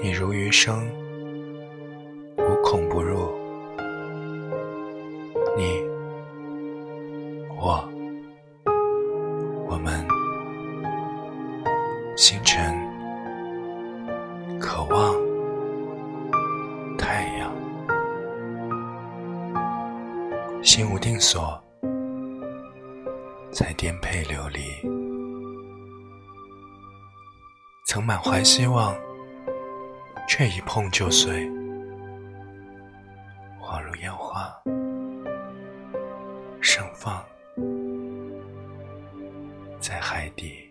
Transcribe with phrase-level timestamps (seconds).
[0.00, 0.88] 你如余生，
[2.36, 3.28] 无孔不入。
[5.56, 5.82] 你，
[7.56, 7.84] 我，
[9.68, 10.06] 我们，
[12.16, 12.72] 星辰，
[14.60, 15.14] 渴望，
[16.96, 17.52] 太阳，
[20.62, 21.60] 心无定所，
[23.50, 24.60] 才颠沛流离。
[27.84, 28.94] 曾满怀希望。
[30.28, 31.50] 却一碰就碎。
[33.58, 34.54] 恍如烟花
[36.60, 37.24] 盛放
[39.80, 40.70] 在海底。